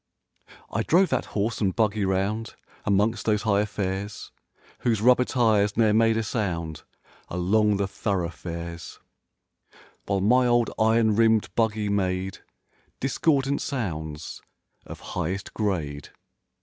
[0.71, 2.55] I drove that horse and buggy 'round
[2.85, 4.31] Amongst those high affairs
[4.79, 6.81] Whose rubber tires ne'er made a sound
[7.29, 8.97] Along the thoroughfares;
[10.07, 12.39] 23 While my old iron rimmed buggy made
[12.99, 14.41] Discordant sounds
[14.87, 16.09] of highest grade.